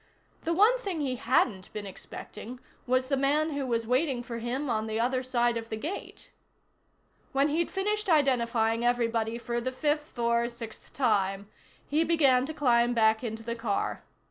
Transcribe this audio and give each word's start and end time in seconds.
The 0.45 0.53
one 0.53 0.79
thing 0.79 1.01
he 1.01 1.17
hadn't 1.17 1.71
been 1.73 1.85
expecting 1.85 2.59
was 2.87 3.05
the 3.05 3.15
man 3.15 3.51
who 3.51 3.67
was 3.67 3.85
waiting 3.85 4.23
for 4.23 4.39
him 4.39 4.67
on 4.67 4.87
the 4.87 4.99
other 4.99 5.21
side 5.21 5.57
of 5.57 5.69
the 5.69 5.75
gate. 5.75 6.31
When 7.33 7.49
he'd 7.49 7.69
finished 7.69 8.09
identifying 8.09 8.83
everybody 8.83 9.37
for 9.37 9.61
the 9.61 9.71
fifth 9.71 10.17
or 10.17 10.49
sixth 10.49 10.91
time, 10.91 11.51
he 11.87 12.03
began 12.03 12.47
to 12.47 12.51
climb 12.55 12.95
back 12.95 13.23
into 13.23 13.43
the 13.43 13.53
car. 13.55 14.01